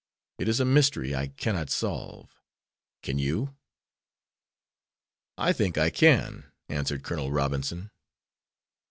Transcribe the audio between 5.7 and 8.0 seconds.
I can," answered Col. Robinson.